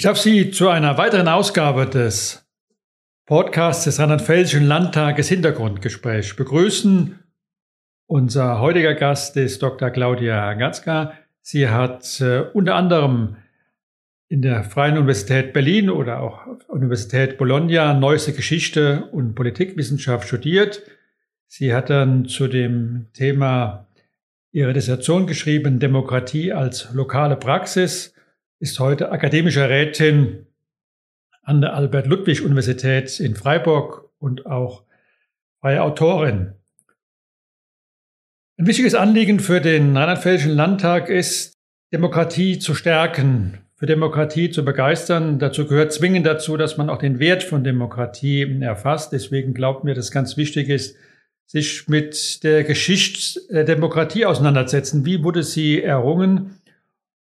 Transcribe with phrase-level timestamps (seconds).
[0.00, 2.42] Ich darf Sie zu einer weiteren Ausgabe des
[3.26, 7.18] Podcasts des Rheinland-Pfälzischen Landtages Hintergrundgespräch begrüßen.
[8.06, 9.90] Unser heutiger Gast ist Dr.
[9.90, 11.12] Claudia Gatzka.
[11.42, 13.36] Sie hat äh, unter anderem
[14.28, 20.80] in der Freien Universität Berlin oder auch Universität Bologna neueste Geschichte und Politikwissenschaft studiert.
[21.46, 23.86] Sie hat dann zu dem Thema
[24.50, 28.14] ihre Dissertation geschrieben, Demokratie als lokale Praxis
[28.60, 30.46] ist heute akademische Rätin
[31.42, 34.84] an der Albert-Ludwig-Universität in Freiburg und auch
[35.60, 36.52] freie Autorin.
[38.58, 41.54] Ein wichtiges Anliegen für den Rheinland-Pfälzischen Landtag ist,
[41.90, 45.38] Demokratie zu stärken, für Demokratie zu begeistern.
[45.38, 49.12] Dazu gehört zwingend dazu, dass man auch den Wert von Demokratie erfasst.
[49.14, 50.96] Deswegen glaubt mir, dass es ganz wichtig ist,
[51.46, 55.06] sich mit der Geschichte der Demokratie auseinandersetzen.
[55.06, 56.59] Wie wurde sie errungen?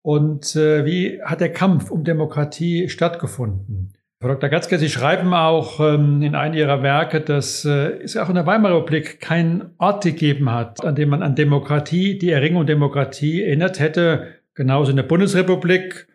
[0.03, 3.92] Und äh, wie hat der Kampf um Demokratie stattgefunden?
[4.20, 4.50] Frau Dr.
[4.50, 8.47] Gatzke, Sie schreiben auch ähm, in einem Ihrer Werke, dass äh, es auch in der
[8.47, 13.80] Weimarer Republik keinen Ort gegeben hat, an dem man an Demokratie, die Erringung Demokratie erinnert
[13.80, 14.28] hätte.
[14.55, 16.06] Genauso in der Bundesrepublik.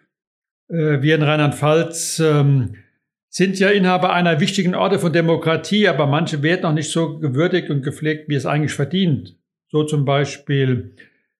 [0.69, 2.75] Äh, wir in Rheinland-Pfalz ähm,
[3.29, 7.69] sind ja Inhaber einer wichtigen Orte von Demokratie, aber manche werden noch nicht so gewürdigt
[7.69, 9.37] und gepflegt, wie es eigentlich verdient.
[9.69, 10.93] So zum Beispiel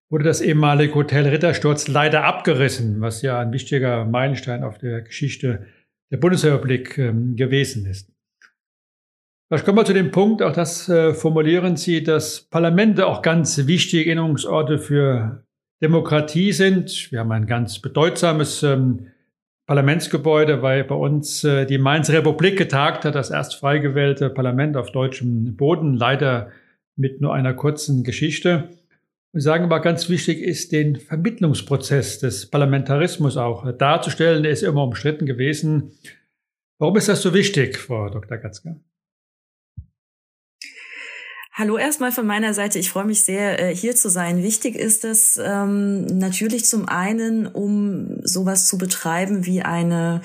[0.09, 5.65] wurde das ehemalige Hotel Rittersturz leider abgerissen, was ja ein wichtiger Meilenstein auf der Geschichte
[6.11, 8.11] der Bundesrepublik ähm, gewesen ist.
[9.47, 13.65] Vielleicht kommen wir zu dem Punkt, auch das äh, formulieren Sie, dass Parlamente auch ganz
[13.65, 15.45] wichtige Erinnerungsorte für
[15.81, 17.11] Demokratie sind.
[17.11, 19.07] Wir haben ein ganz bedeutsames ähm,
[19.67, 24.75] Parlamentsgebäude, weil bei uns äh, die Mainzer Republik getagt hat, das erst frei gewählte Parlament
[24.75, 26.51] auf deutschem Boden, leider
[26.95, 28.69] mit nur einer kurzen Geschichte.
[29.37, 34.41] Wir sagen aber ganz wichtig ist, den Vermittlungsprozess des Parlamentarismus auch darzustellen.
[34.41, 35.91] Der ist immer umstritten gewesen.
[36.79, 38.39] Warum ist das so wichtig, Frau Dr.
[38.39, 38.81] Gatzke?
[41.53, 42.79] Hallo erstmal von meiner Seite.
[42.79, 44.41] Ich freue mich sehr, äh, hier zu sein.
[44.41, 50.23] Wichtig ist es ähm, natürlich zum einen, um sowas zu betreiben wie eine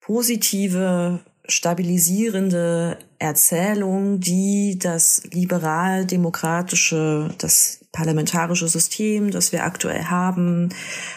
[0.00, 10.70] positive stabilisierende Erzählung, die das liberal-demokratische, das parlamentarische System, das wir aktuell haben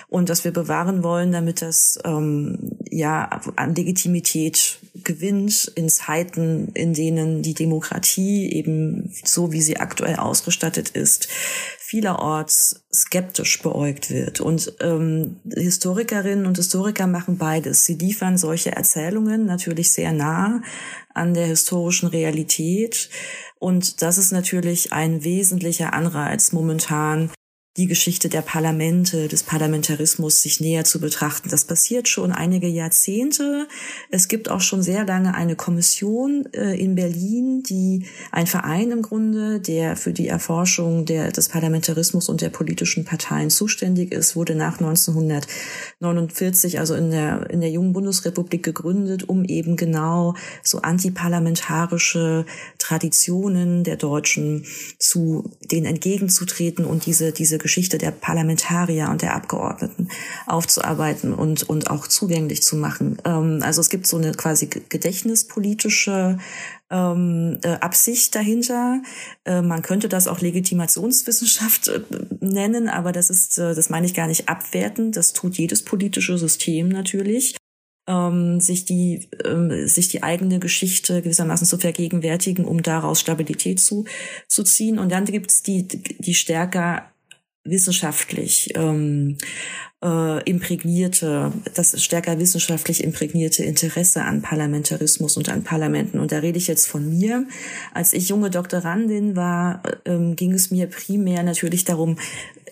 [0.09, 6.93] und das wir bewahren wollen, damit das ähm, ja an Legitimität gewinnt in Zeiten, in
[6.93, 11.27] denen die Demokratie eben so, wie sie aktuell ausgestattet ist,
[11.87, 14.41] vielerorts skeptisch beäugt wird.
[14.41, 17.85] Und ähm, Historikerinnen und Historiker machen beides.
[17.85, 20.61] Sie liefern solche Erzählungen natürlich sehr nah
[21.13, 23.09] an der historischen Realität.
[23.57, 27.31] Und das ist natürlich ein wesentlicher Anreiz momentan,
[27.77, 31.49] die Geschichte der Parlamente, des Parlamentarismus sich näher zu betrachten.
[31.49, 33.67] Das passiert schon einige Jahrzehnte.
[34.09, 39.03] Es gibt auch schon sehr lange eine Kommission äh, in Berlin, die ein Verein im
[39.03, 44.55] Grunde, der für die Erforschung der, des Parlamentarismus und der politischen Parteien zuständig ist, wurde
[44.55, 50.33] nach 1949, also in der, in der jungen Bundesrepublik gegründet, um eben genau
[50.63, 52.47] so antiparlamentarische
[52.79, 54.65] Traditionen der Deutschen
[54.97, 60.07] zu denen entgegenzutreten und diese, diese Geschichte der Parlamentarier und der Abgeordneten
[60.45, 63.17] aufzuarbeiten und, und auch zugänglich zu machen.
[63.25, 66.37] Ähm, also es gibt so eine quasi gedächtnispolitische
[66.89, 69.01] ähm, äh, Absicht dahinter.
[69.43, 71.99] Äh, man könnte das auch Legitimationswissenschaft äh,
[72.39, 75.17] nennen, aber das ist, äh, das meine ich gar nicht abwertend.
[75.17, 77.57] Das tut jedes politische System natürlich
[78.07, 84.05] ähm, sich die ähm, sich die eigene Geschichte gewissermaßen zu vergegenwärtigen, um daraus Stabilität zu
[84.47, 84.97] zu ziehen.
[84.97, 87.11] Und dann gibt's die die stärker
[87.69, 89.37] wissenschaftlich ähm,
[90.03, 96.19] äh, imprägnierte, das stärker wissenschaftlich imprägnierte Interesse an Parlamentarismus und an Parlamenten.
[96.19, 97.47] Und da rede ich jetzt von mir.
[97.93, 102.17] Als ich junge Doktorandin war, ähm, ging es mir primär natürlich darum,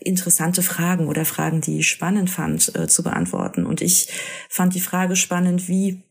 [0.02, 3.66] interessante Fragen oder Fragen, die ich spannend fand, äh, zu beantworten.
[3.66, 4.08] Und ich
[4.50, 6.04] fand die Frage spannend, wie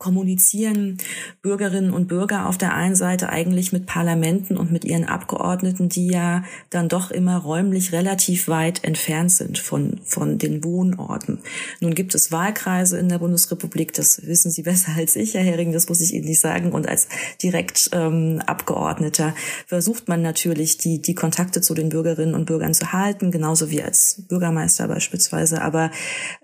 [0.00, 0.96] kommunizieren
[1.42, 6.08] Bürgerinnen und Bürger auf der einen Seite eigentlich mit Parlamenten und mit ihren Abgeordneten, die
[6.08, 11.40] ja dann doch immer räumlich relativ weit entfernt sind von, von den Wohnorten.
[11.80, 15.72] Nun gibt es Wahlkreise in der Bundesrepublik, das wissen Sie besser als ich, Herr Hering,
[15.72, 16.72] das muss ich Ihnen nicht sagen.
[16.72, 17.06] Und als
[17.42, 19.34] direkt ähm, Abgeordneter
[19.66, 23.82] versucht man natürlich, die, die Kontakte zu den Bürgerinnen und Bürgern zu halten, genauso wie
[23.82, 25.60] als Bürgermeister beispielsweise.
[25.60, 25.90] Aber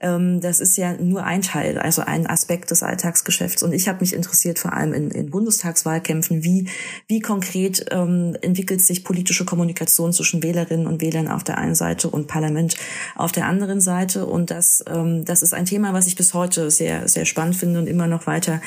[0.02, 3.62] ähm, das ist ja nur ein Teil, also ein Aspekt des Alltagsgeschäfts Wahlgeschäfts.
[3.62, 6.68] Und ich habe mich interessiert vor allem in, in Bundestagswahlkämpfen, wie,
[7.08, 12.08] wie konkret ähm, entwickelt sich politische Kommunikation zwischen Wählerinnen und Wählern auf der einen Seite
[12.08, 12.76] und Parlament
[13.14, 14.26] auf der anderen Seite.
[14.26, 17.78] Und das, ähm, das ist ein Thema, was ich bis heute sehr, sehr spannend finde
[17.78, 18.60] und immer noch weiter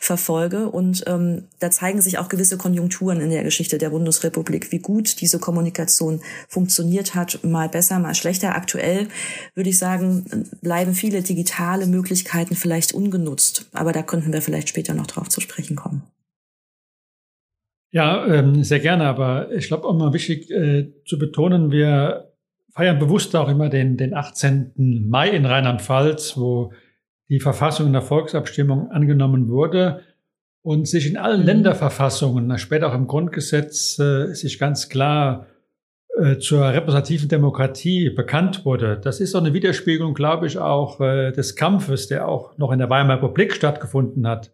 [0.00, 0.68] verfolge.
[0.68, 5.20] Und ähm, da zeigen sich auch gewisse Konjunkturen in der Geschichte der Bundesrepublik, wie gut
[5.20, 8.54] diese Kommunikation funktioniert hat, mal besser, mal schlechter.
[8.54, 9.08] Aktuell
[9.54, 13.66] würde ich sagen, bleiben viele digitale Möglichkeiten vielleicht ungenutzt.
[13.72, 16.04] Aber da könnten wir vielleicht später noch drauf zu sprechen kommen.
[17.90, 19.04] Ja, ähm, sehr gerne.
[19.04, 22.32] Aber ich glaube auch mal wichtig äh, zu betonen, wir
[22.70, 25.08] feiern bewusst auch immer den, den 18.
[25.08, 26.72] Mai in Rheinland-Pfalz, wo
[27.28, 30.02] die Verfassung in der Volksabstimmung angenommen wurde
[30.62, 31.46] und sich in allen mhm.
[31.46, 35.46] Länderverfassungen, später auch im Grundgesetz, äh, sich ganz klar
[36.22, 39.00] äh, zur repräsentativen Demokratie bekannt wurde.
[39.02, 42.78] Das ist so eine Widerspiegelung, glaube ich, auch äh, des Kampfes, der auch noch in
[42.78, 44.52] der Weimarer Republik stattgefunden hat.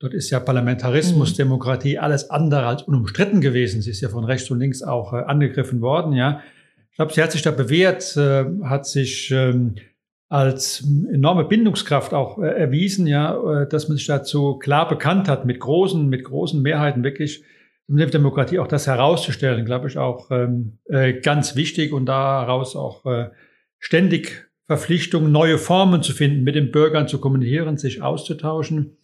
[0.00, 1.36] Dort ist ja Parlamentarismus, mhm.
[1.36, 3.80] Demokratie alles andere als unumstritten gewesen.
[3.80, 6.40] Sie ist ja von rechts und links auch äh, angegriffen worden, ja.
[6.90, 9.76] Ich glaube, sie hat sich da bewährt, äh, hat sich ähm,
[10.28, 15.60] als enorme Bindungskraft auch äh, erwiesen, ja, dass man sich dazu klar bekannt hat, mit
[15.60, 17.44] großen, mit großen Mehrheiten wirklich
[17.86, 22.76] um der Demokratie auch das herauszustellen, glaube ich, auch ähm, äh, ganz wichtig und daraus
[22.76, 23.30] auch äh,
[23.78, 28.96] ständig Verpflichtungen, neue Formen zu finden, mit den Bürgern zu kommunizieren, sich auszutauschen.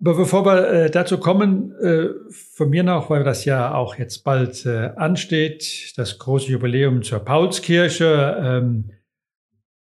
[0.00, 4.24] Aber bevor wir äh, dazu kommen, äh, von mir noch, weil das ja auch jetzt
[4.24, 8.92] bald äh, ansteht, das große Jubiläum zur Paulskirche ähm,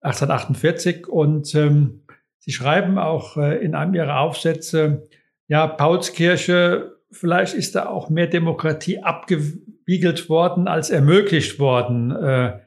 [0.01, 2.01] 1848 und ähm,
[2.45, 5.07] Sie schreiben auch äh, in einem Ihrer Aufsätze,
[5.47, 12.11] ja, Paulskirche vielleicht ist da auch mehr Demokratie abgewiegelt worden als ermöglicht worden.
[12.11, 12.59] Äh,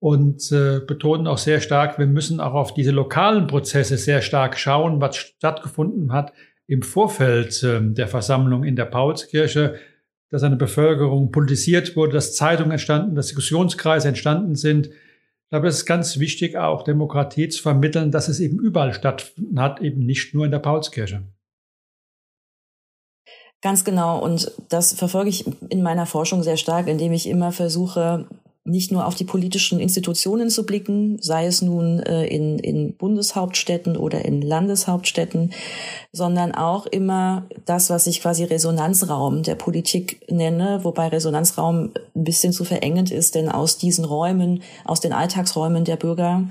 [0.00, 4.58] und äh, betonen auch sehr stark, wir müssen auch auf diese lokalen Prozesse sehr stark
[4.58, 6.32] schauen, was stattgefunden hat
[6.66, 9.74] im Vorfeld äh, der Versammlung in der Paulskirche,
[10.30, 14.86] dass eine Bevölkerung politisiert wurde, dass Zeitungen entstanden, dass Diskussionskreise entstanden sind.
[14.86, 19.60] Ich glaube, es ist ganz wichtig, auch Demokratie zu vermitteln, dass es eben überall stattfinden
[19.60, 21.24] hat, eben nicht nur in der Paulskirche.
[23.62, 24.18] Ganz genau.
[24.22, 28.26] Und das verfolge ich in meiner Forschung sehr stark, indem ich immer versuche,
[28.70, 33.96] nicht nur auf die politischen Institutionen zu blicken, sei es nun äh, in, in Bundeshauptstädten
[33.96, 35.52] oder in Landeshauptstädten,
[36.12, 42.52] sondern auch immer das, was ich quasi Resonanzraum der Politik nenne, wobei Resonanzraum ein bisschen
[42.52, 46.44] zu verengend ist, denn aus diesen Räumen, aus den Alltagsräumen der Bürger,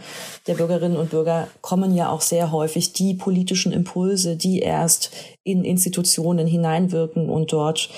[0.47, 5.11] der Bürgerinnen und Bürger kommen ja auch sehr häufig die politischen Impulse, die erst
[5.43, 7.89] in Institutionen hineinwirken und dort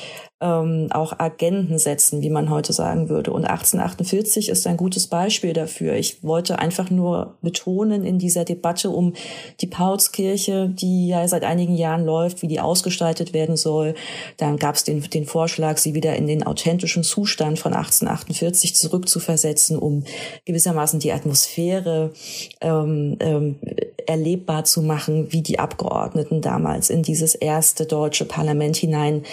[0.41, 3.31] ähm, auch Agenten setzen, wie man heute sagen würde.
[3.31, 5.93] Und 1848 ist ein gutes Beispiel dafür.
[5.93, 9.13] Ich wollte einfach nur betonen in dieser Debatte um
[9.61, 13.93] die Paulskirche, die ja seit einigen Jahren läuft, wie die ausgestaltet werden soll.
[14.37, 19.77] Dann gab es den, den Vorschlag, sie wieder in den authentischen Zustand von 1848 zurückzuversetzen,
[19.77, 20.03] um
[20.45, 22.13] gewissermaßen die Atmosphäre
[22.61, 23.59] ähm, ähm,
[24.07, 29.23] erlebbar zu machen, wie die Abgeordneten damals in dieses erste deutsche Parlament hinein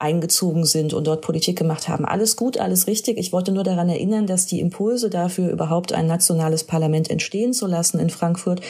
[0.00, 2.04] eingezogen sind und dort Politik gemacht haben.
[2.04, 3.18] Alles gut, alles richtig.
[3.18, 7.66] Ich wollte nur daran erinnern, dass die Impulse dafür, überhaupt ein nationales Parlament entstehen zu
[7.66, 8.60] lassen in Frankfurt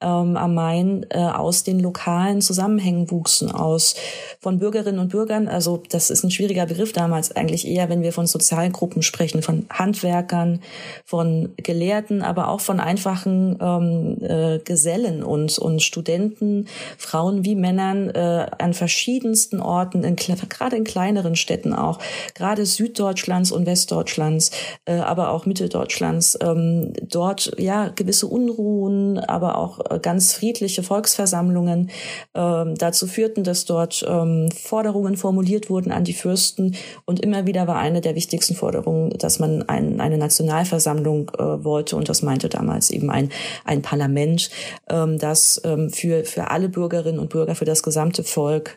[0.00, 3.94] ähm, am Main, äh, aus den lokalen Zusammenhängen wuchsen, aus
[4.40, 5.48] von Bürgerinnen und Bürgern.
[5.48, 9.42] Also das ist ein schwieriger Begriff damals eigentlich eher, wenn wir von sozialen Gruppen sprechen,
[9.42, 10.62] von Handwerkern,
[11.04, 18.08] von Gelehrten, aber auch von einfachen ähm, äh, Gesellen und, und Studenten, Frauen wie Männern
[18.08, 21.98] äh, an verschiedensten Orten, in, gerade in kleineren Städten auch,
[22.34, 24.50] gerade Süddeutschlands und Westdeutschlands,
[24.84, 31.90] äh, aber auch Mitteldeutschlands, ähm, dort ja gewisse Unruhen, aber auch äh, ganz friedliche Volksversammlungen
[32.34, 37.66] ähm, dazu führten, dass dort ähm, Forderungen formuliert wurden an die Fürsten und immer wieder
[37.66, 42.48] war eine der wichtigsten Forderungen, dass man ein, eine Nationalversammlung äh, wollte und das meinte
[42.48, 43.30] damals eben ein,
[43.64, 44.50] ein Parlament,
[44.88, 48.76] ähm, das ähm, für, für alle Bürgerinnen und Bürger, für das gesamte Volk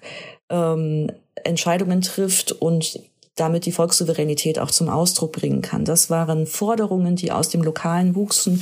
[0.50, 1.12] ähm,
[1.45, 3.00] Entscheidungen trifft und
[3.35, 5.85] damit die Volkssouveränität auch zum Ausdruck bringen kann.
[5.85, 8.61] Das waren Forderungen, die aus dem Lokalen wuchsen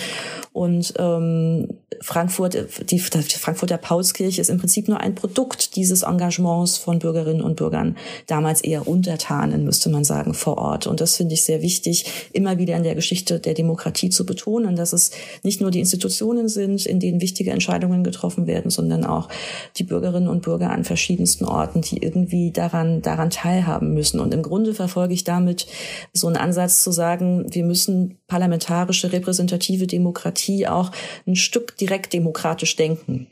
[0.53, 1.69] und ähm,
[2.01, 2.55] Frankfurt,
[2.89, 7.55] die, die Frankfurter Paulskirche ist im Prinzip nur ein Produkt dieses Engagements von Bürgerinnen und
[7.55, 7.95] Bürgern,
[8.27, 10.87] damals eher Untertanen, müsste man sagen, vor Ort.
[10.87, 14.75] Und das finde ich sehr wichtig, immer wieder in der Geschichte der Demokratie zu betonen,
[14.75, 15.11] dass es
[15.43, 19.29] nicht nur die Institutionen sind, in denen wichtige Entscheidungen getroffen werden, sondern auch
[19.77, 24.19] die Bürgerinnen und Bürger an verschiedensten Orten, die irgendwie daran, daran teilhaben müssen.
[24.19, 25.65] Und im Grunde Grunde verfolge ich damit
[26.13, 30.91] so einen Ansatz zu sagen, wir müssen parlamentarische repräsentative Demokratie auch
[31.25, 33.25] ein Stück direkt demokratisch denken.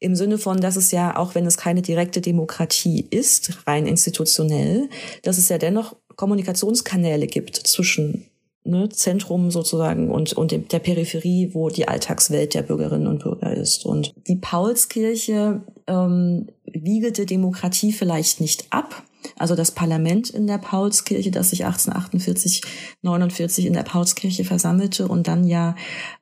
[0.00, 4.88] Im Sinne von, dass es ja, auch wenn es keine direkte Demokratie ist, rein institutionell,
[5.22, 8.26] dass es ja dennoch Kommunikationskanäle gibt zwischen
[8.64, 13.84] ne, Zentrum sozusagen und, und der Peripherie, wo die Alltagswelt der Bürgerinnen und Bürger ist.
[13.84, 19.02] Und die Paulskirche ähm, wiegelte Demokratie vielleicht nicht ab.
[19.38, 22.62] Also das Parlament in der Paulskirche, das sich 1848,
[23.02, 25.76] 49 in der Paulskirche versammelte und dann ja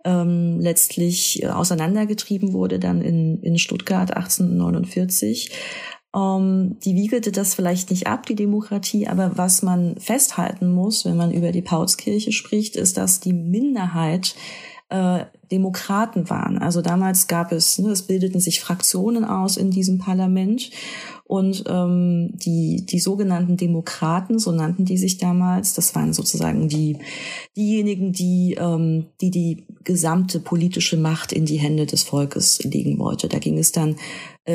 [0.05, 5.51] ähm, letztlich auseinandergetrieben wurde, dann in, in Stuttgart 1849
[6.15, 11.17] ähm, die wiegelte das vielleicht nicht ab, die Demokratie, aber was man festhalten muss, wenn
[11.17, 14.35] man über die Paulskirche spricht, ist, dass die Minderheit
[14.89, 16.59] äh, Demokraten waren.
[16.59, 20.71] Also damals gab es, ne, es bildeten sich Fraktionen aus in diesem Parlament
[21.25, 26.99] und ähm, die, die sogenannten Demokraten, so nannten die sich damals, das waren sozusagen die,
[27.57, 33.29] diejenigen, die, ähm, die die gesamte politische Macht in die Hände des Volkes legen wollte.
[33.29, 33.95] Da ging es dann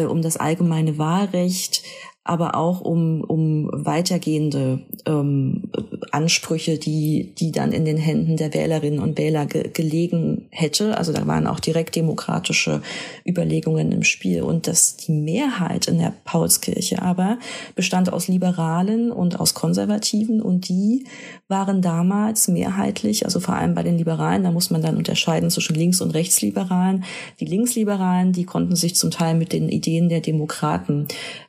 [0.04, 1.84] um das allgemeine Wahlrecht,
[2.27, 5.70] aber auch um, um weitergehende ähm,
[6.12, 10.98] Ansprüche, die, die dann in den Händen der Wählerinnen und Wähler ge gelegen hätte.
[10.98, 12.82] Also da waren auch direkt demokratische
[13.27, 14.41] Überlegungen im Spiel.
[14.41, 17.38] Und dass die Mehrheit in der Paulskirche aber
[17.75, 21.05] bestand aus Liberalen und aus Konservativen und die
[21.48, 25.75] waren damals mehrheitlich, also vor allem bei den Liberalen, da muss man dann unterscheiden zwischen
[25.75, 27.03] Links- und Rechtsliberalen.
[27.39, 31.08] Die Linksliberalen, die konnten sich zum Teil mit den Ideen der Demokraten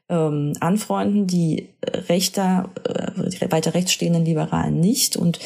[0.09, 1.71] ähm, anfreunden, die
[2.09, 5.17] rechter, äh, weiter rechts stehenden Liberalen nicht.
[5.17, 5.41] Und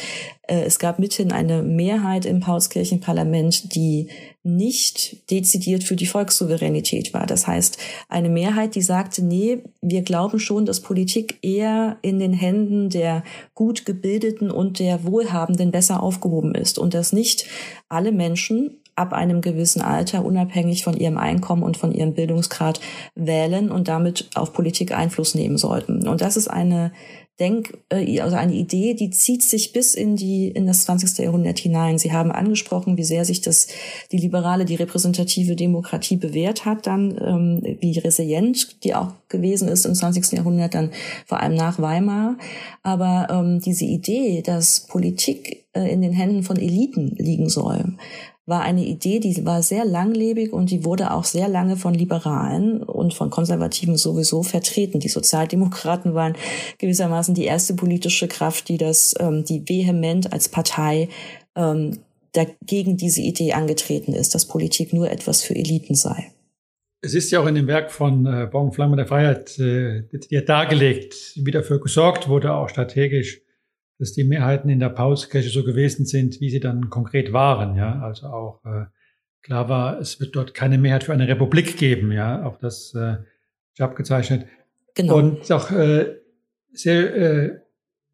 [0.47, 4.09] äh, es gab mithin eine Mehrheit im Paulskirchenparlament, die
[4.43, 7.27] nicht dezidiert für die Volkssouveränität war.
[7.27, 12.33] Das heißt, eine Mehrheit, die sagte, nee, wir glauben schon, dass Politik eher in den
[12.33, 13.23] Händen der
[13.55, 17.47] gut gebildeten und der Wohlhabenden besser aufgehoben ist und dass nicht
[17.89, 22.81] alle Menschen ab einem gewissen Alter unabhängig von ihrem Einkommen und von ihrem Bildungsgrad
[23.15, 26.07] wählen und damit auf Politik Einfluss nehmen sollten.
[26.07, 26.93] Und das ist eine
[27.41, 31.25] Denk, äh, also eine Idee, die zieht sich bis in die, in das 20.
[31.25, 31.99] Jahrhundert hinein.
[31.99, 33.69] Sie haben angesprochen, wie sehr sich das,
[34.13, 39.87] die liberale, die repräsentative Demokratie bewährt hat, dann, ähm, wie resilient die auch gewesen ist
[39.87, 40.33] im 20.
[40.33, 40.91] Jahrhundert, dann
[41.25, 42.37] vor allem nach Weimar.
[42.83, 47.95] Aber ähm, diese Idee, dass Politik äh, in den Händen von Eliten liegen soll,
[48.51, 52.83] war eine Idee, die war sehr langlebig und die wurde auch sehr lange von Liberalen
[52.83, 55.01] und von Konservativen sowieso vertreten.
[55.01, 56.35] Die Sozialdemokraten waren
[56.77, 61.09] gewissermaßen die erste politische Kraft, die das, ähm, die vehement als Partei
[61.57, 62.01] ähm,
[62.33, 66.31] dagegen diese Idee angetreten ist, dass Politik nur etwas für Eliten sei.
[67.03, 70.03] Es ist ja auch in dem Werk von äh, Baum Flamme der Freiheit äh,
[70.45, 73.41] dargelegt, wie dafür gesorgt wurde, auch strategisch,
[74.01, 77.77] dass die Mehrheiten in der Paulskirche so gewesen sind, wie sie dann konkret waren.
[77.77, 78.87] Ja, also auch äh,
[79.43, 82.11] klar war, es wird dort keine Mehrheit für eine Republik geben.
[82.11, 83.17] Ja, auch das äh,
[83.75, 84.47] ist abgezeichnet.
[84.95, 85.17] Genau.
[85.17, 86.17] Und auch äh,
[86.73, 87.61] sehr äh,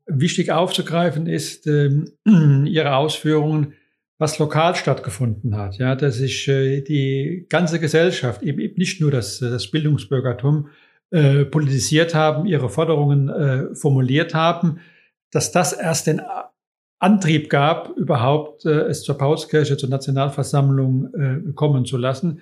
[0.07, 1.91] wichtig aufzugreifen ist äh,
[2.67, 3.75] Ihre Ausführungen,
[4.19, 5.79] was lokal stattgefunden hat.
[5.79, 10.69] Ja, dass sich äh, die ganze Gesellschaft, eben, eben nicht nur das, das Bildungsbürgertum,
[11.13, 14.81] äh, politisiert haben, ihre Forderungen äh, formuliert haben,
[15.31, 16.21] dass das erst den
[16.99, 22.41] Antrieb gab, überhaupt äh, es zur Paulskirche, zur Nationalversammlung äh, kommen zu lassen.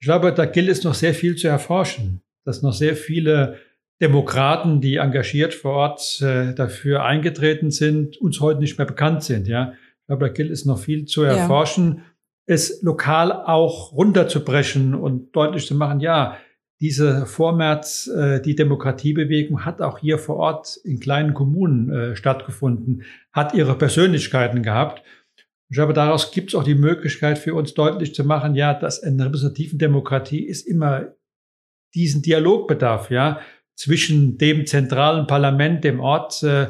[0.00, 3.58] Ich glaube, da gilt es noch sehr viel zu erforschen, dass noch sehr viele
[4.00, 9.46] Demokraten, die engagiert vor Ort äh, dafür eingetreten sind, uns heute nicht mehr bekannt sind.
[9.46, 12.02] Ja, ich glaube, da gilt es noch viel zu erforschen, ja.
[12.46, 16.36] es lokal auch runterzubrechen und deutlich zu machen, ja,
[16.82, 23.04] diese Vormärz, äh, die Demokratiebewegung hat auch hier vor Ort in kleinen Kommunen äh, stattgefunden,
[23.32, 25.04] hat ihre Persönlichkeiten gehabt.
[25.70, 28.98] Ich glaube, daraus gibt es auch die Möglichkeit für uns deutlich zu machen, ja, dass
[28.98, 31.12] in repräsentativen Demokratie ist immer
[31.94, 33.38] diesen Dialogbedarf, ja,
[33.76, 36.66] zwischen dem zentralen Parlament, dem Ort äh,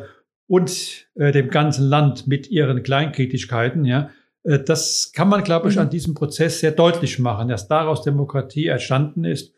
[0.46, 4.10] und äh, dem ganzen Land mit ihren Kleinkritigkeiten, ja.
[4.44, 5.82] Äh, das kann man, glaube ich, mhm.
[5.82, 9.54] an diesem Prozess sehr deutlich machen, dass daraus Demokratie entstanden ist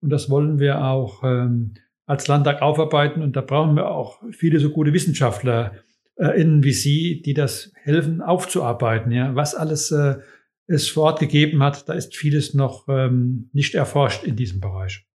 [0.00, 1.74] und das wollen wir auch ähm,
[2.06, 3.22] als Landtag aufarbeiten.
[3.22, 5.72] Und da brauchen wir auch viele so gute Wissenschaftler
[6.16, 9.12] äh, innen wie Sie, die das helfen aufzuarbeiten.
[9.12, 10.16] Ja, was alles äh,
[10.66, 15.06] es vor Ort gegeben hat, da ist vieles noch ähm, nicht erforscht in diesem Bereich.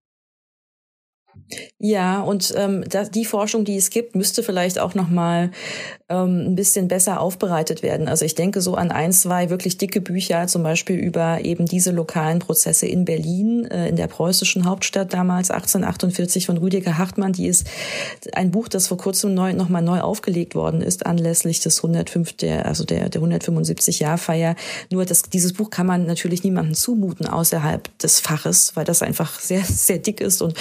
[1.80, 5.52] Ja, und ähm, das, die Forschung, die es gibt, müsste vielleicht auch noch mal
[6.10, 8.08] ähm, ein bisschen besser aufbereitet werden.
[8.08, 11.92] Also ich denke so an ein, zwei wirklich dicke Bücher, zum Beispiel über eben diese
[11.92, 17.34] lokalen Prozesse in Berlin, äh, in der preußischen Hauptstadt damals 1848 von Rüdiger Hartmann.
[17.34, 17.68] Die ist
[18.34, 22.34] ein Buch, das vor kurzem neu, noch mal neu aufgelegt worden ist anlässlich des 105
[22.34, 24.56] der also der der 175 Jahrfeier.
[24.92, 29.40] Nur das, dieses Buch kann man natürlich niemandem zumuten außerhalb des Faches, weil das einfach
[29.40, 30.56] sehr sehr dick ist und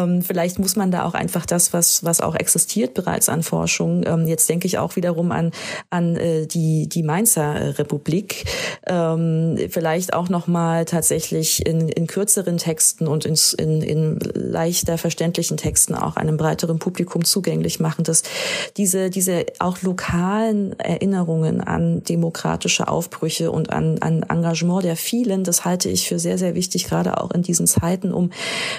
[0.00, 4.04] ähm, vielleicht muss man da auch einfach das, was, was auch existiert bereits an Forschung,
[4.06, 5.52] ähm, jetzt denke ich auch wiederum an,
[5.90, 8.44] an äh, die, die Mainzer Republik,
[8.86, 15.56] ähm, vielleicht auch nochmal tatsächlich in, in kürzeren Texten und in, in, in leichter verständlichen
[15.56, 18.22] Texten auch einem breiteren Publikum zugänglich machen, dass
[18.76, 25.64] diese, diese auch lokalen Erinnerungen an demokratische Aufbrüche und an, an Engagement der vielen, das
[25.64, 28.30] halte ich für sehr, sehr wichtig, gerade auch in diesen Zeiten, um,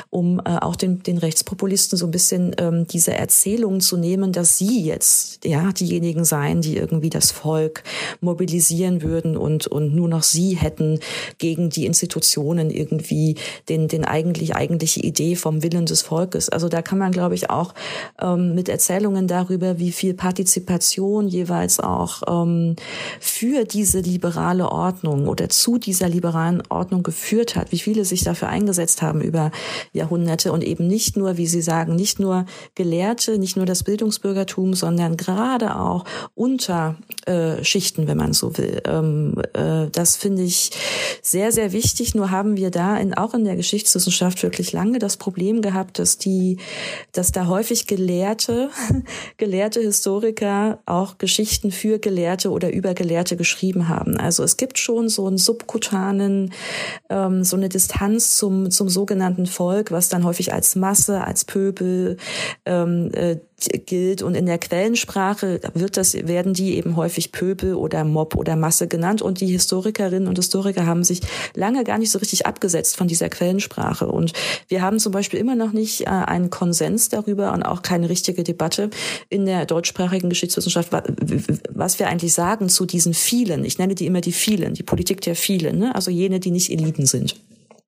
[0.10, 4.58] um äh, auch den, den Rechtspopulisten so ein bisschen ähm, diese Erzählung zu nehmen, dass
[4.58, 7.84] sie jetzt ja diejenigen seien, die irgendwie das Volk
[8.20, 11.00] mobilisieren würden und und nur noch sie hätten
[11.38, 13.36] gegen die Institutionen irgendwie
[13.70, 16.50] den den eigentlich eigentliche Idee vom Willen des Volkes.
[16.50, 17.74] Also da kann man glaube ich auch
[18.22, 22.76] ähm, mit Erzählungen darüber, wie viel Partizipation jeweils auch ähm,
[23.20, 28.50] für diese liberale Ordnung oder zu dieser liberalen Ordnung geführt hat, wie viele sich dafür
[28.50, 29.52] eingesetzt haben über
[29.94, 34.74] Jahrhunderte und eben nicht nur, wie Sie sagen, nicht nur Gelehrte, nicht nur das Bildungsbürgertum,
[34.74, 36.06] sondern gerade auch
[36.36, 38.82] Unterschichten, wenn man so will.
[38.86, 40.72] Ähm, äh, das finde ich
[41.22, 42.16] sehr, sehr wichtig.
[42.16, 46.18] Nur haben wir da in, auch in der Geschichtswissenschaft wirklich lange das Problem gehabt, dass
[46.18, 46.58] die,
[47.12, 48.70] dass da häufig Gelehrte,
[49.38, 54.18] gelehrte Historiker auch Geschichten für Gelehrte oder über Gelehrte geschrieben haben.
[54.18, 56.54] Also es gibt schon so einen subkutanen,
[57.10, 62.18] ähm, so eine Distanz zum, zum sogenannten Volk, was dann häufig als Masse, als Pöbel
[62.66, 63.38] ähm, äh,
[63.86, 68.58] gilt und in der Quellensprache wird das werden die eben häufig Pöbel oder Mob oder
[68.58, 71.22] Masse genannt und die Historikerinnen und Historiker haben sich
[71.56, 74.34] lange gar nicht so richtig abgesetzt von dieser Quellensprache und
[74.68, 78.44] wir haben zum Beispiel immer noch nicht äh, einen Konsens darüber und auch keine richtige
[78.44, 78.90] Debatte
[79.30, 80.90] in der deutschsprachigen Geschichtswissenschaft,
[81.70, 83.64] was wir eigentlich sagen zu diesen vielen.
[83.64, 85.96] Ich nenne die immer die vielen, die Politik der vielen, ne?
[85.96, 87.38] also jene, die nicht Eliten sind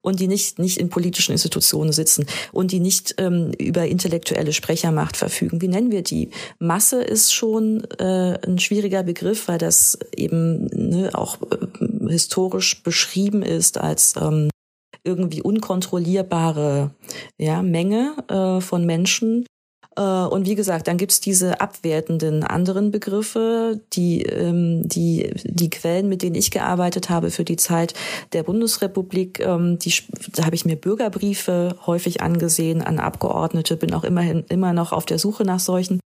[0.03, 5.17] und die nicht, nicht in politischen Institutionen sitzen und die nicht ähm, über intellektuelle Sprechermacht
[5.17, 5.61] verfügen.
[5.61, 6.29] Wie nennen wir die?
[6.59, 13.41] Masse ist schon äh, ein schwieriger Begriff, weil das eben ne, auch äh, historisch beschrieben
[13.41, 14.49] ist als ähm,
[15.03, 16.91] irgendwie unkontrollierbare
[17.37, 19.45] ja, Menge äh, von Menschen,
[20.01, 26.23] und wie gesagt, dann gibt's diese abwertenden anderen Begriffe, die, ähm, die, die Quellen, mit
[26.23, 27.93] denen ich gearbeitet habe für die Zeit
[28.33, 29.93] der Bundesrepublik, ähm, die,
[30.33, 35.05] da habe ich mir Bürgerbriefe häufig angesehen an Abgeordnete, bin auch immerhin immer noch auf
[35.05, 35.99] der Suche nach solchen.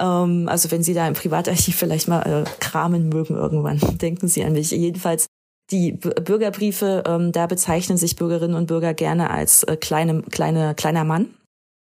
[0.00, 4.44] Ähm, also wenn Sie da im Privatarchiv vielleicht mal äh, kramen mögen irgendwann, denken Sie
[4.44, 4.72] an mich.
[4.72, 5.26] Jedenfalls
[5.70, 11.28] die Bürgerbriefe, da bezeichnen sich Bürgerinnen und Bürger gerne als äh, kleine, kleine, kleiner Mann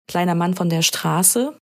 [0.07, 1.57] kleiner Mann von der Straße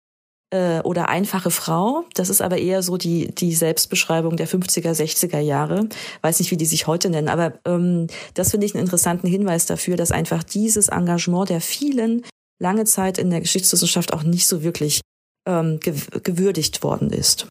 [0.51, 2.05] äh, oder einfache Frau.
[2.13, 5.87] Das ist aber eher so die, die Selbstbeschreibung der 50er, 60er Jahre.
[6.21, 9.65] Weiß nicht, wie die sich heute nennen, aber ähm, das finde ich einen interessanten Hinweis
[9.65, 12.25] dafür, dass einfach dieses Engagement der vielen
[12.61, 15.01] lange Zeit in der Geschichtswissenschaft auch nicht so wirklich
[15.47, 17.47] ähm, gewürdigt worden ist.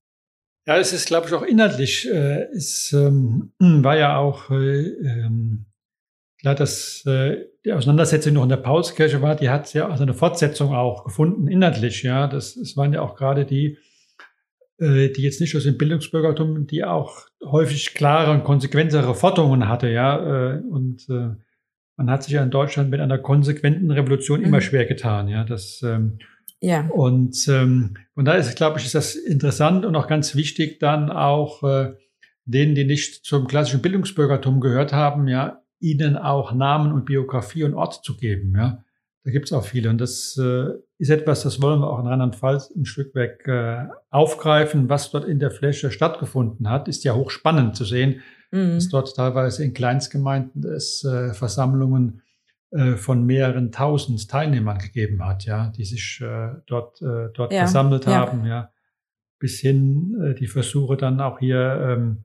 [0.67, 2.07] Ja, es ist, glaube ich, auch inhaltlich.
[2.07, 5.65] Äh, es ähm, war ja auch äh, ähm,
[6.49, 10.15] klar, dass äh, die Auseinandersetzung noch in der Paulskirche war, die hat ja also eine
[10.15, 12.27] Fortsetzung auch gefunden, inhaltlich, ja.
[12.27, 13.79] Das, das waren ja auch gerade die,
[14.79, 19.89] äh, die jetzt nicht aus dem Bildungsbürgertum, die auch häufig klare und konsequentere Forderungen hatte,
[19.89, 20.55] ja.
[20.55, 21.35] Äh, und äh,
[21.97, 24.47] man hat sich ja in Deutschland mit einer konsequenten Revolution mhm.
[24.47, 25.45] immer schwer getan, ja.
[25.45, 26.19] Das, ähm,
[26.61, 26.89] ja.
[26.89, 31.11] Und ähm, und da ist, glaube ich, ist das interessant und auch ganz wichtig, dann
[31.11, 31.93] auch äh,
[32.47, 37.75] denen, die nicht zum klassischen Bildungsbürgertum gehört haben, ja, ihnen auch Namen und Biografie und
[37.75, 38.55] Ort zu geben.
[38.57, 38.85] Ja,
[39.25, 42.07] da gibt es auch viele und das äh, ist etwas, das wollen wir auch in
[42.07, 46.89] Rheinland-Pfalz ein Stück weg äh, aufgreifen, was dort in der Fläche stattgefunden hat.
[46.89, 48.75] Ist ja hochspannend zu sehen, mhm.
[48.75, 52.23] dass dort teilweise in Kleinstgemeinden es äh, Versammlungen
[52.71, 57.61] äh, von mehreren tausend Teilnehmern gegeben hat, ja, die sich äh, dort äh, dort ja,
[57.61, 58.73] versammelt haben, ja,
[59.39, 62.25] bis hin die Versuche dann auch hier ähm,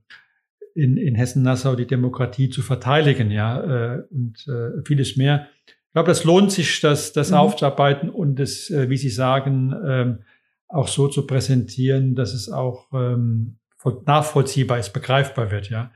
[0.75, 5.47] in, in Hessen-Nassau die Demokratie zu verteidigen, ja, äh, und äh, vieles mehr.
[5.65, 7.37] Ich glaube, das lohnt sich, das, das mhm.
[7.37, 10.19] aufzuarbeiten und es, äh, wie Sie sagen, ähm,
[10.67, 13.57] auch so zu präsentieren, dass es auch ähm,
[14.05, 15.91] nachvollziehbar ist, begreifbar wird, ja.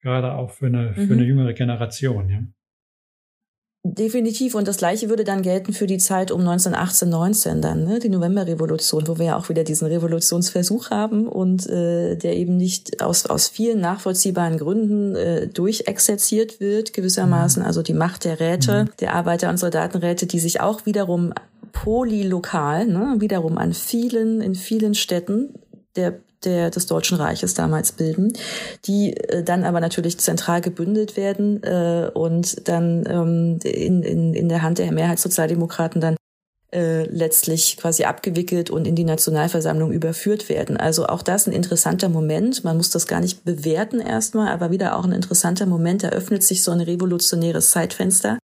[0.00, 1.06] Gerade auch für eine, mhm.
[1.06, 2.40] für eine jüngere Generation, ja.
[3.84, 4.54] Definitiv.
[4.54, 8.00] Und das Gleiche würde dann gelten für die Zeit um 1918, 19 dann, ne?
[8.00, 13.00] die Novemberrevolution, wo wir ja auch wieder diesen Revolutionsversuch haben und äh, der eben nicht
[13.02, 17.62] aus, aus vielen nachvollziehbaren Gründen äh, durchexerziert wird, gewissermaßen.
[17.62, 17.66] Mhm.
[17.66, 18.90] Also die Macht der Räte, mhm.
[19.00, 21.32] der Arbeiter- und Soldatenräte, die sich auch wiederum
[21.72, 23.16] polylokal, ne?
[23.18, 25.54] wiederum an vielen, in vielen Städten
[25.94, 28.32] der der, des Deutschen Reiches damals bilden,
[28.84, 34.48] die äh, dann aber natürlich zentral gebündelt werden äh, und dann ähm, in, in, in
[34.48, 36.16] der Hand der Mehrheitssozialdemokraten dann
[36.70, 40.76] äh, letztlich quasi abgewickelt und in die Nationalversammlung überführt werden.
[40.76, 42.62] Also auch das ein interessanter Moment.
[42.62, 46.02] Man muss das gar nicht bewerten erstmal, aber wieder auch ein interessanter Moment.
[46.02, 48.38] Da öffnet sich so ein revolutionäres Zeitfenster,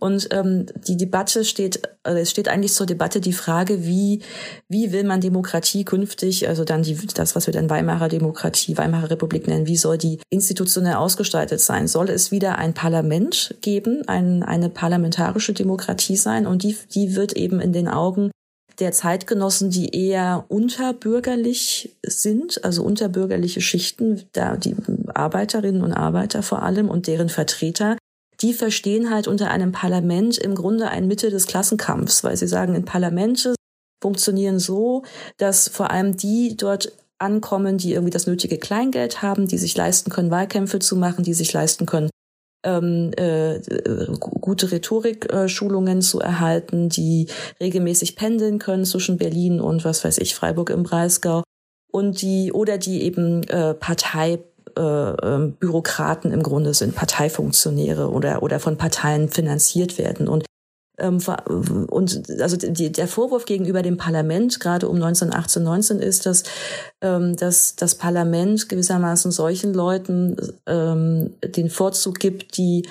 [0.00, 4.22] und ähm, die Debatte steht, äh, es steht eigentlich zur Debatte die Frage, wie,
[4.68, 9.10] wie will man Demokratie künftig, also dann die, das, was wir dann Weimarer Demokratie, Weimarer
[9.10, 11.88] Republik nennen, wie soll die institutionell ausgestaltet sein?
[11.88, 16.46] Soll es wieder ein Parlament geben, ein, eine parlamentarische Demokratie sein?
[16.46, 18.30] Und die, die wird eben in den Augen
[18.78, 24.76] der Zeitgenossen, die eher unterbürgerlich sind, also unterbürgerliche Schichten, da die
[25.12, 27.96] Arbeiterinnen und Arbeiter vor allem und deren Vertreter,
[28.40, 32.74] die verstehen halt unter einem Parlament im Grunde ein Mittel des Klassenkampfs, weil sie sagen,
[32.74, 33.54] in Parlamente
[34.00, 35.02] funktionieren so,
[35.38, 40.10] dass vor allem die dort ankommen, die irgendwie das nötige Kleingeld haben, die sich leisten
[40.10, 42.10] können, Wahlkämpfe zu machen, die sich leisten können,
[42.64, 43.60] ähm, äh,
[44.18, 47.26] gute Rhetorik-Schulungen zu erhalten, die
[47.60, 51.42] regelmäßig pendeln können zwischen Berlin und was weiß ich, Freiburg im Breisgau
[51.90, 54.40] und die oder die eben äh, Partei
[54.78, 60.28] äh, ähm, Bürokraten im Grunde sind, Parteifunktionäre oder, oder von Parteien finanziert werden.
[60.28, 60.44] Und
[60.98, 61.18] ähm,
[61.90, 66.42] und also die, der Vorwurf gegenüber dem Parlament gerade um 1918, 19 ist, dass,
[67.00, 70.36] ähm, dass das Parlament gewissermaßen solchen Leuten
[70.66, 72.86] ähm, den Vorzug gibt, die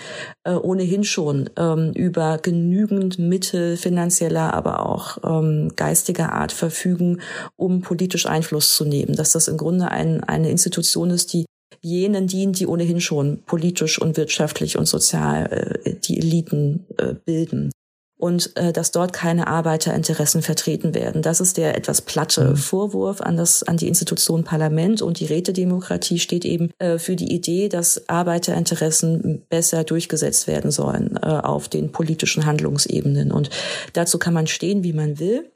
[0.46, 7.22] äh, ohnehin schon ähm, über genügend Mittel finanzieller, aber auch ähm, geistiger Art verfügen,
[7.56, 9.16] um politisch Einfluss zu nehmen.
[9.16, 11.46] Dass das im Grunde ein, eine Institution ist, die
[11.82, 17.72] jenen dient, die ohnehin schon politisch und wirtschaftlich und sozial äh, die Eliten äh, bilden.
[18.20, 21.22] Und äh, dass dort keine Arbeiterinteressen vertreten werden.
[21.22, 22.56] Das ist der etwas platte mhm.
[22.56, 27.32] Vorwurf an das an die Institution Parlament und die Rätedemokratie steht eben äh, für die
[27.32, 33.32] Idee, dass Arbeiterinteressen besser durchgesetzt werden sollen äh, auf den politischen Handlungsebenen.
[33.32, 33.52] Und
[33.94, 35.52] dazu kann man stehen, wie man will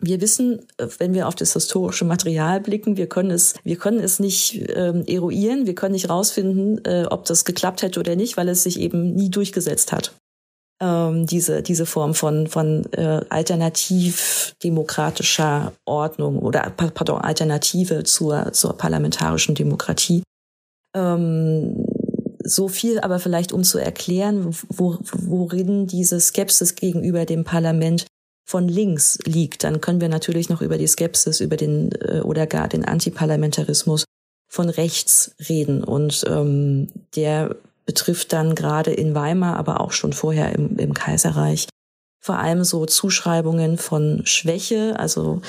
[0.00, 3.98] wir wissen, äh, wenn wir auf das historische Material blicken, wir können es, wir können
[4.00, 8.36] es nicht ähm, eruieren, wir können nicht rausfinden, äh, ob das geklappt hätte oder nicht,
[8.36, 10.14] weil es sich eben nie durchgesetzt hat.
[10.82, 19.54] Ähm, diese diese Form von von äh, alternativ-demokratischer Ordnung oder pardon Alternative zur zur parlamentarischen
[19.54, 20.22] Demokratie.
[20.96, 21.84] Ähm,
[22.42, 28.06] so viel aber vielleicht, um zu erklären, wo, worin diese Skepsis gegenüber dem Parlament
[28.50, 32.48] von links liegt, dann können wir natürlich noch über die Skepsis, über den äh, oder
[32.48, 34.04] gar den Antiparlamentarismus
[34.48, 35.84] von rechts reden.
[35.84, 37.54] Und ähm, der
[37.86, 41.68] betrifft dann gerade in Weimar, aber auch schon vorher im, im Kaiserreich
[42.18, 45.40] vor allem so Zuschreibungen von Schwäche, also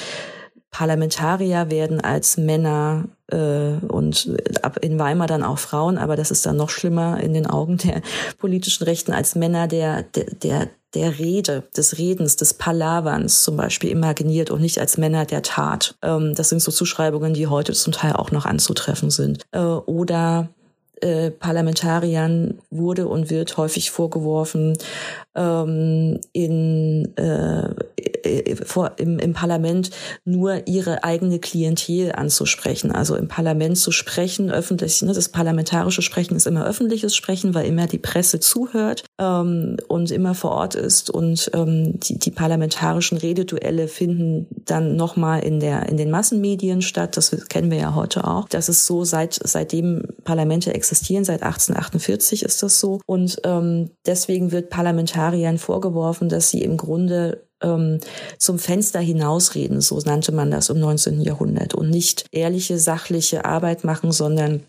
[0.70, 6.46] Parlamentarier werden als Männer äh, und ab in Weimar dann auch Frauen, aber das ist
[6.46, 8.02] dann noch schlimmer in den Augen der
[8.38, 13.90] politischen Rechten als Männer der, der, der der Rede, des Redens, des Palaverns zum Beispiel
[13.90, 15.96] imaginiert und nicht als Männer der Tat.
[16.02, 19.44] Ähm, das sind so Zuschreibungen, die heute zum Teil auch noch anzutreffen sind.
[19.52, 20.50] Äh, oder
[21.02, 24.78] äh, Parlamentariern wurde und wird häufig vorgeworfen,
[25.36, 27.70] ähm, in, äh,
[28.66, 29.92] vor, im, im Parlament
[30.26, 32.92] nur ihre eigene Klientel anzusprechen.
[32.92, 37.66] Also im Parlament zu sprechen, öffentlich, ne, das parlamentarische Sprechen ist immer öffentliches Sprechen, weil
[37.66, 43.18] immer die Presse zuhört ähm, und immer vor Ort ist und ähm, die, die parlamentarischen
[43.18, 47.18] Rededuelle finden dann nochmal in der in den Massenmedien statt.
[47.18, 48.48] Das kennen wir ja heute auch.
[48.50, 54.52] Das ist so seit seitdem Parlamente existieren, seit 1848 ist das so und ähm, deswegen
[54.52, 58.00] wird parlamentar Vegetariern vorgeworfen, dass sie im Grunde ähm,
[58.38, 61.22] zum Fenster hinausreden, so nannte man das im 19.
[61.22, 64.62] Jahrhundert, und nicht ehrliche, sachliche Arbeit machen, sondern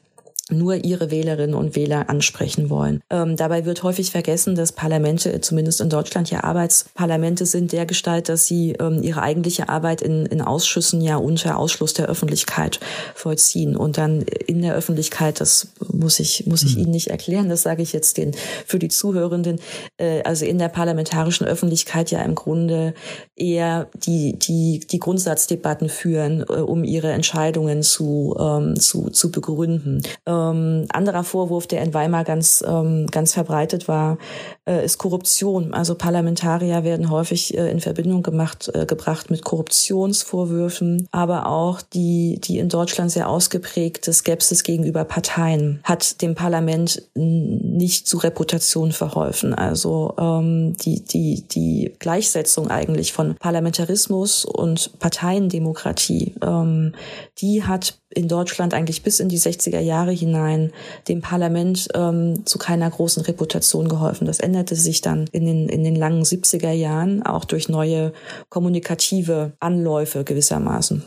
[0.50, 3.00] nur ihre Wählerinnen und Wähler ansprechen wollen.
[3.10, 8.28] Ähm, dabei wird häufig vergessen, dass Parlamente, zumindest in Deutschland ja Arbeitsparlamente sind, der Gestalt,
[8.28, 12.80] dass sie ähm, ihre eigentliche Arbeit in, in Ausschüssen ja unter Ausschluss der Öffentlichkeit
[13.14, 16.82] vollziehen und dann in der Öffentlichkeit, das muss ich, muss ich mhm.
[16.82, 18.32] Ihnen nicht erklären, das sage ich jetzt den,
[18.66, 19.60] für die Zuhörenden,
[19.96, 22.94] äh, also in der parlamentarischen Öffentlichkeit ja im Grunde
[23.36, 30.02] eher die, die, die Grundsatzdebatten führen, äh, um ihre Entscheidungen zu, ähm, zu, zu begründen.
[30.26, 30.41] Ähm,
[30.90, 34.18] anderer Vorwurf, der in Weimar ganz, ähm, ganz verbreitet war,
[34.64, 35.74] äh, ist Korruption.
[35.74, 42.40] Also Parlamentarier werden häufig äh, in Verbindung gemacht, äh, gebracht mit Korruptionsvorwürfen, aber auch die,
[42.42, 49.54] die in Deutschland sehr ausgeprägte Skepsis gegenüber Parteien hat dem Parlament nicht zu Reputation verholfen.
[49.54, 56.92] Also ähm, die, die, die Gleichsetzung eigentlich von Parlamentarismus und Parteiendemokratie, ähm,
[57.38, 60.72] die hat in Deutschland eigentlich bis in die 60er Jahre hinein
[61.08, 64.26] dem Parlament ähm, zu keiner großen Reputation geholfen.
[64.26, 68.12] Das änderte sich dann in den, in den langen 70er Jahren auch durch neue
[68.50, 71.04] kommunikative Anläufe gewissermaßen.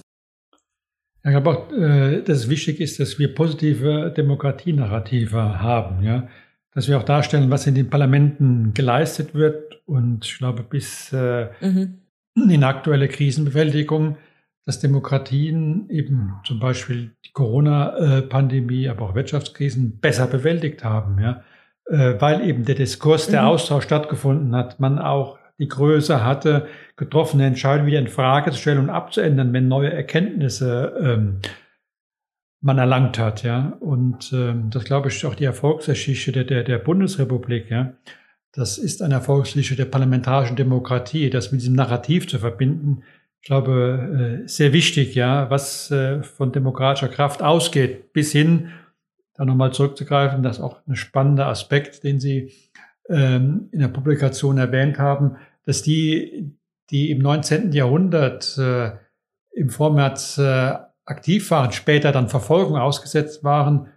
[1.23, 6.27] Ich glaube auch, äh, dass es wichtig ist, dass wir positive Demokratienarrative haben, ja.
[6.73, 9.79] Dass wir auch darstellen, was in den Parlamenten geleistet wird.
[9.85, 12.01] Und ich glaube, bis äh, mhm.
[12.35, 14.17] in aktuelle Krisenbewältigung
[14.65, 21.43] dass Demokratien eben zum Beispiel die Corona-Pandemie, aber auch Wirtschaftskrisen besser bewältigt haben, ja,
[21.85, 23.47] äh, weil eben der Diskurs, der mhm.
[23.47, 26.67] Austausch stattgefunden hat, man auch die Größe hatte,
[26.97, 31.39] getroffene Entscheidungen wieder in Frage zu stellen und abzuändern, wenn neue Erkenntnisse ähm,
[32.61, 33.77] man erlangt hat, ja.
[33.79, 37.93] Und ähm, das glaube ich ist auch die Erfolgsgeschichte der, der, der Bundesrepublik, ja.
[38.51, 43.03] Das ist eine Erfolgsgeschichte der parlamentarischen Demokratie, das mit diesem Narrativ zu verbinden,
[43.45, 48.71] ich glaube, äh, sehr wichtig, ja, was äh, von demokratischer Kraft ausgeht, bis hin,
[49.37, 52.53] da nochmal zurückzugreifen, das ist auch ein spannender Aspekt, den Sie
[53.09, 56.55] ähm, in der Publikation erwähnt haben, dass die,
[56.89, 57.71] die im 19.
[57.71, 58.91] Jahrhundert äh,
[59.51, 60.37] im Vormärz
[61.05, 63.87] aktiv waren, später dann Verfolgung ausgesetzt waren,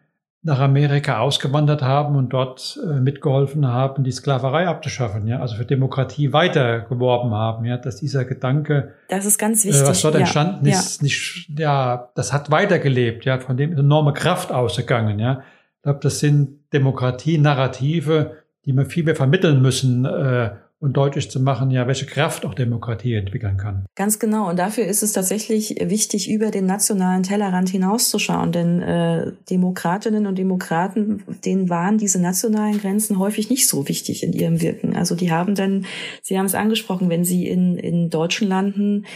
[0.43, 5.65] nach Amerika ausgewandert haben und dort äh, mitgeholfen haben, die Sklaverei abzuschaffen, ja, also für
[5.65, 10.15] Demokratie weiter geworben haben, ja, dass dieser Gedanke, das ist ganz wichtig, äh, was dort
[10.15, 10.79] entstanden ja.
[10.79, 15.43] ist, nicht, ja, das hat weitergelebt, ja, von dem enorme Kraft ausgegangen, ja.
[15.77, 21.41] Ich glaube, das sind Demokratie-Narrative, die wir viel mehr vermitteln müssen, äh, und deutlich zu
[21.41, 23.87] machen, ja, welche Kraft auch Demokratie entwickeln kann.
[23.97, 24.49] Ganz genau.
[24.49, 28.53] Und dafür ist es tatsächlich wichtig, über den nationalen Tellerrand hinauszuschauen.
[28.53, 34.33] Denn äh, Demokratinnen und Demokraten, denen waren diese nationalen Grenzen häufig nicht so wichtig in
[34.33, 34.95] ihrem Wirken.
[34.95, 35.85] Also die haben dann,
[36.23, 39.07] Sie haben es angesprochen, wenn sie in, in deutschen Landen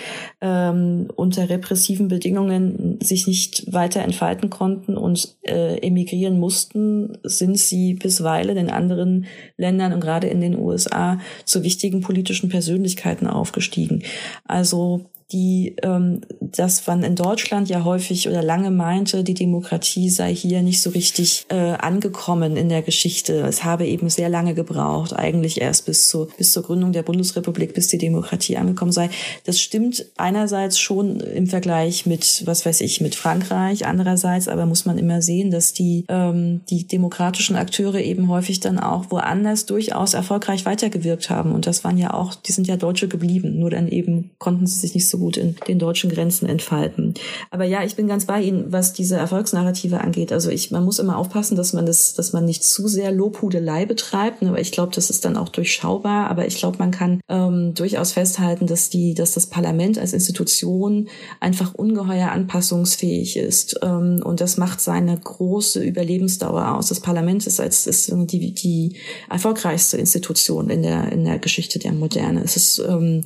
[0.41, 7.95] ähm, unter repressiven Bedingungen sich nicht weiter entfalten konnten und äh, emigrieren mussten, sind sie
[7.95, 11.21] bisweilen in anderen Ländern und gerade in den USA
[11.53, 14.03] zu wichtigen politischen Persönlichkeiten aufgestiegen.
[14.45, 20.35] Also die ähm, das man in Deutschland ja häufig oder lange meinte, die Demokratie sei
[20.35, 23.41] hier nicht so richtig äh, angekommen in der Geschichte.
[23.41, 27.75] Es habe eben sehr lange gebraucht, eigentlich erst bis zur, bis zur Gründung der Bundesrepublik,
[27.75, 29.11] bis die Demokratie angekommen sei.
[29.45, 34.85] Das stimmt einerseits schon im Vergleich mit, was weiß ich, mit Frankreich, andererseits aber muss
[34.85, 40.15] man immer sehen, dass die, ähm, die demokratischen Akteure eben häufig dann auch woanders durchaus
[40.15, 41.53] erfolgreich weitergewirkt haben.
[41.53, 44.81] Und das waren ja auch, die sind ja Deutsche geblieben, nur dann eben konnten sie
[44.81, 47.15] sich nicht so gut in den deutschen Grenzen entfalten.
[47.51, 50.33] Aber ja, ich bin ganz bei Ihnen, was diese Erfolgsnarrative angeht.
[50.33, 53.87] Also ich, man muss immer aufpassen, dass man das, dass man nicht zu sehr Lobhudelei
[53.87, 54.43] betreibt.
[54.43, 54.49] Ne?
[54.49, 56.29] Aber ich glaube, das ist dann auch durchschaubar.
[56.29, 61.09] Aber ich glaube, man kann ähm, durchaus festhalten, dass die, dass das Parlament als Institution
[61.39, 63.79] einfach ungeheuer anpassungsfähig ist.
[63.83, 66.89] Ähm, und das macht seine große Überlebensdauer aus.
[66.89, 68.97] Das Parlament ist als ist die, die
[69.31, 72.43] erfolgreichste Institution in der in der Geschichte der Moderne.
[72.43, 73.23] Es ist ähm,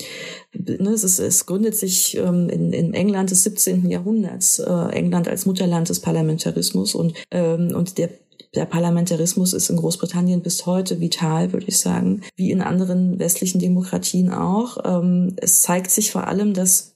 [0.58, 3.88] ne, es, ist, es gründet sich ähm, in, in England des 17.
[3.90, 8.10] Jahrhunderts, äh, England als Mutterland des Parlamentarismus und, ähm, und der
[8.54, 13.58] der Parlamentarismus ist in Großbritannien bis heute vital, würde ich sagen, wie in anderen westlichen
[13.58, 14.78] Demokratien auch.
[14.84, 16.95] Ähm, es zeigt sich vor allem, dass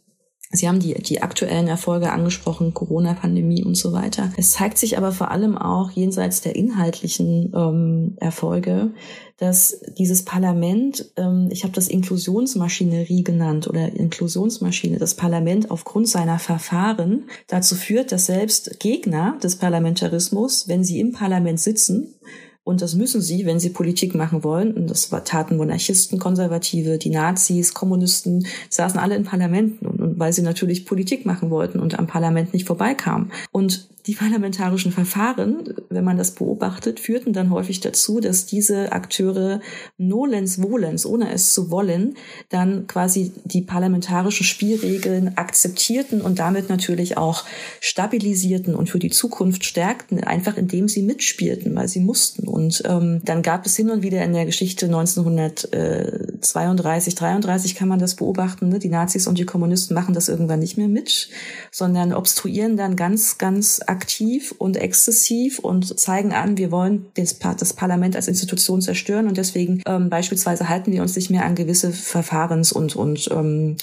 [0.52, 4.32] Sie haben die, die aktuellen Erfolge angesprochen, Corona-Pandemie und so weiter.
[4.36, 8.90] Es zeigt sich aber vor allem auch jenseits der inhaltlichen ähm, Erfolge,
[9.36, 16.40] dass dieses Parlament, ähm, ich habe das Inklusionsmaschinerie genannt oder Inklusionsmaschine, das Parlament aufgrund seiner
[16.40, 22.14] Verfahren dazu führt, dass selbst Gegner des Parlamentarismus, wenn sie im Parlament sitzen,
[22.62, 24.72] und das müssen sie, wenn sie Politik machen wollen.
[24.72, 29.86] Und das taten Monarchisten, Konservative, die Nazis, Kommunisten, saßen alle in Parlamenten.
[29.86, 33.32] Und, weil sie natürlich Politik machen wollten und am Parlament nicht vorbeikamen.
[33.50, 39.60] Und die parlamentarischen Verfahren, wenn man das beobachtet, führten dann häufig dazu, dass diese Akteure
[39.98, 42.16] nolens volens, ohne es zu wollen,
[42.48, 47.44] dann quasi die parlamentarischen Spielregeln akzeptierten und damit natürlich auch
[47.80, 53.20] stabilisierten und für die Zukunft stärkten, einfach indem sie mitspielten, weil sie mussten Und ähm,
[53.24, 58.68] dann gab es hin und wieder in der Geschichte 1932, 33 kann man das beobachten.
[58.68, 58.78] Ne?
[58.78, 61.30] Die Nazis und die Kommunisten machen das irgendwann nicht mehr mit,
[61.70, 67.72] sondern obstruieren dann ganz, ganz aktiv und exzessiv und zeigen an, wir wollen das, das
[67.72, 71.92] Parlament als Institution zerstören und deswegen ähm, beispielsweise halten wir uns nicht mehr an gewisse
[71.92, 73.76] Verfahrens- und, und ähm,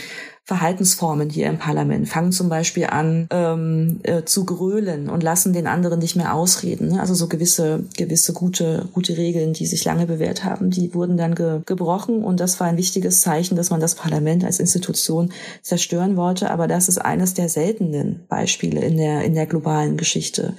[0.48, 5.68] Verhaltensformen hier im Parlament, fangen zum Beispiel an ähm, äh, zu grölen und lassen den
[5.68, 6.88] anderen nicht mehr ausreden.
[6.88, 7.02] Ne?
[7.02, 11.36] Also so gewisse, gewisse gute, gute Regeln, die sich lange bewährt haben, die wurden dann
[11.36, 15.34] ge gebrochen und das war ein wichtiges Zeichen, dass man das Parlament als Institution
[15.64, 16.50] zerstören wollte.
[16.50, 20.54] Aber das ist eines der seltenen Beispiele in der, in der globalen Geschichte.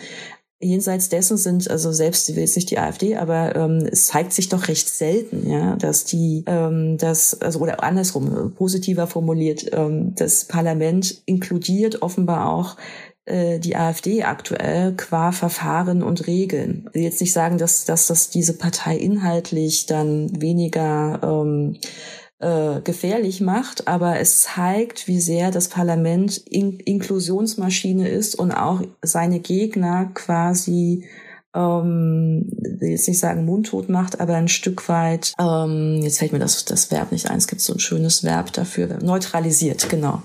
[0.61, 4.49] Jenseits dessen sind, also selbst, will jetzt nicht die AfD, aber ähm, es zeigt sich
[4.49, 10.47] doch recht selten, ja, dass die, ähm, das, also oder andersrum, positiver formuliert, ähm, das
[10.47, 12.77] Parlament inkludiert offenbar auch
[13.29, 16.87] äh, die AfD aktuell qua Verfahren und Regeln.
[16.88, 21.77] Ich will jetzt nicht sagen, dass, dass das diese Partei inhaltlich dann weniger ähm,
[22.40, 28.83] äh, gefährlich macht, aber es zeigt, wie sehr das Parlament in Inklusionsmaschine ist und auch
[29.03, 31.05] seine Gegner quasi
[31.55, 36.38] ähm, will jetzt nicht sagen mundtot macht, aber ein Stück weit, ähm, jetzt fällt mir
[36.38, 40.22] das, das Verb nicht ein, es gibt so ein schönes Verb dafür, neutralisiert, genau.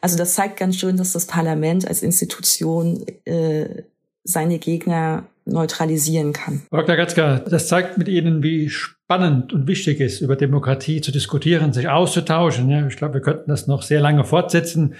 [0.00, 3.84] Also das zeigt ganz schön, dass das Parlament als Institution äh,
[4.24, 6.62] seine Gegner neutralisieren kann.
[6.70, 6.96] Dr.
[6.96, 11.88] Gatzka, das zeigt mit Ihnen, wie spannend und wichtig ist, über Demokratie zu diskutieren, sich
[11.88, 12.70] auszutauschen.
[12.70, 14.94] Ja, ich glaube, wir könnten das noch sehr lange fortsetzen.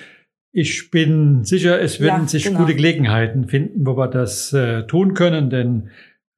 [0.53, 2.61] Ich bin sicher, es würden ja, sich genau.
[2.61, 5.89] gute Gelegenheiten finden, wo wir das äh, tun können, denn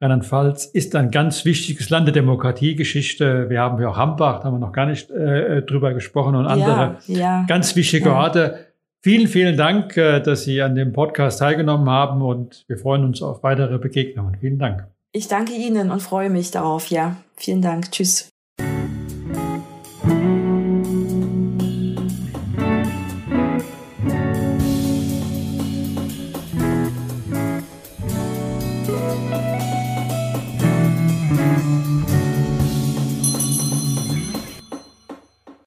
[0.01, 3.49] Rheinland-Pfalz ist ein ganz wichtiges Land der Demokratiegeschichte.
[3.49, 6.47] Wir haben ja auch Hambach, da haben wir noch gar nicht äh, drüber gesprochen und
[6.47, 8.67] andere ja, ja, ganz wichtige Orte.
[9.05, 13.21] Vielen, vielen Dank, äh, dass Sie an dem Podcast teilgenommen haben und wir freuen uns
[13.21, 14.39] auf weitere Begegnungen.
[14.41, 14.89] Vielen Dank.
[15.13, 16.89] Ich danke Ihnen und freue mich darauf.
[16.89, 17.91] Ja, vielen Dank.
[17.91, 18.34] Tschüss.